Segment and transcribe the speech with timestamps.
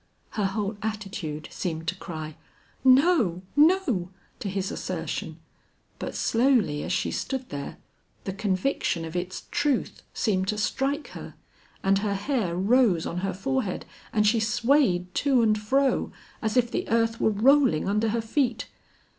[0.31, 2.35] Her whole attitude seemed to cry,
[2.83, 5.37] "No, no," to his assertion
[5.99, 7.77] but slowly as she stood there,
[8.23, 11.35] the conviction of its truth seemed to strike her,
[11.83, 16.11] and her hair rose on her forehead and she swayed to and fro,
[16.41, 18.65] as if the earth were rolling under her feet.